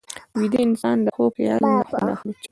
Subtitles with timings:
[0.37, 2.33] ویده انسان د خوب خیال نه خوند اخلي